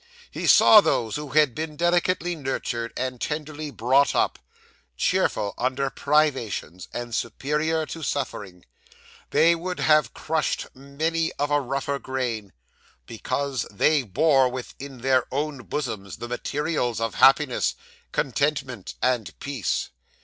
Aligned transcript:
He 0.31 0.47
saw 0.47 0.81
those 0.81 1.15
who 1.15 1.27
had 1.29 1.53
been 1.53 1.75
delicately 1.75 2.35
nurtured, 2.35 2.91
and 2.97 3.21
tenderly 3.21 3.69
brought 3.69 4.15
up, 4.15 4.39
cheerful 4.97 5.53
under 5.59 5.91
privations, 5.91 6.87
and 6.91 7.13
superior 7.13 7.85
to 7.85 8.01
suffering, 8.01 8.65
that 9.29 9.59
would 9.59 9.79
have 9.79 10.15
crushed 10.15 10.65
many 10.73 11.31
of 11.33 11.51
a 11.51 11.61
rougher 11.61 11.99
grain, 11.99 12.51
because 13.05 13.67
they 13.69 14.01
bore 14.01 14.49
within 14.49 15.01
their 15.01 15.27
own 15.31 15.59
bosoms 15.65 16.17
the 16.17 16.27
materials 16.27 16.99
of 16.99 17.13
happiness, 17.13 17.75
contentment, 18.11 18.95
and 19.03 19.37
peace. 19.39 19.91